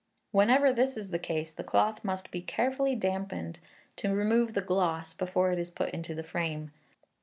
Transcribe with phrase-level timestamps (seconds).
[0.31, 3.59] Whenever this is the case, the cloth must be carefully damped,
[3.95, 6.71] to remove the gloss, before it is put into the frame.